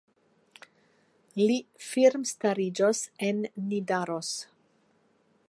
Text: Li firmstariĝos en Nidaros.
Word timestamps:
Li 1.41 1.57
firmstariĝos 1.89 3.03
en 3.29 3.45
Nidaros. 3.71 4.35